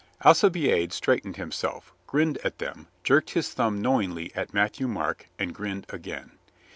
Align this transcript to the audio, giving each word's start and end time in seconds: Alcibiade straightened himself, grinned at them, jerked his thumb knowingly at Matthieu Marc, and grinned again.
Alcibiade 0.25 0.91
straightened 0.91 1.35
himself, 1.37 1.93
grinned 2.07 2.39
at 2.39 2.57
them, 2.57 2.87
jerked 3.03 3.29
his 3.35 3.53
thumb 3.53 3.79
knowingly 3.83 4.33
at 4.33 4.51
Matthieu 4.51 4.87
Marc, 4.87 5.27
and 5.37 5.53
grinned 5.53 5.85
again. 5.89 6.39